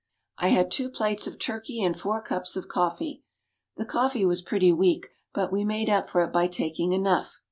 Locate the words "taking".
6.47-6.91